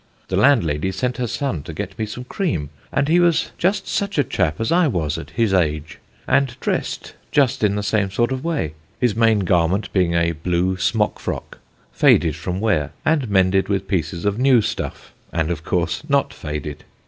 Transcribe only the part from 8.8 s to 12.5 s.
his main garment being a blue smock frock, faded